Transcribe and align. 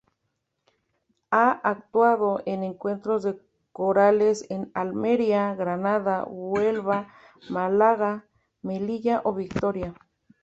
Ha 1.29 1.51
actuado 1.61 2.41
en 2.47 2.63
encuentros 2.63 3.21
de 3.21 3.37
corales 3.71 4.47
en 4.49 4.71
Almería, 4.73 5.53
Granada, 5.53 6.23
Huelva, 6.27 7.13
Málaga, 7.51 8.25
Melilla 8.63 9.21
o 9.23 9.35
Vitoria. 9.35 9.93